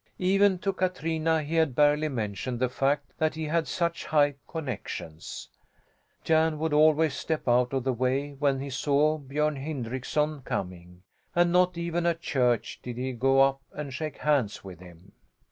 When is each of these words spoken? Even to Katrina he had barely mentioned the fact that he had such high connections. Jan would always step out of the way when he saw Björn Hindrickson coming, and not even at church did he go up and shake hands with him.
Even 0.17 0.57
to 0.57 0.73
Katrina 0.73 1.43
he 1.43 1.53
had 1.53 1.75
barely 1.75 2.09
mentioned 2.09 2.59
the 2.59 2.69
fact 2.69 3.13
that 3.19 3.35
he 3.35 3.43
had 3.45 3.67
such 3.67 4.03
high 4.07 4.33
connections. 4.47 5.47
Jan 6.23 6.57
would 6.57 6.73
always 6.73 7.13
step 7.13 7.47
out 7.47 7.71
of 7.71 7.83
the 7.83 7.93
way 7.93 8.31
when 8.31 8.59
he 8.59 8.71
saw 8.71 9.19
Björn 9.19 9.63
Hindrickson 9.63 10.43
coming, 10.43 11.03
and 11.35 11.51
not 11.51 11.77
even 11.77 12.07
at 12.07 12.19
church 12.19 12.79
did 12.81 12.97
he 12.97 13.13
go 13.13 13.41
up 13.41 13.61
and 13.73 13.93
shake 13.93 14.17
hands 14.17 14.63
with 14.63 14.79
him. 14.79 15.11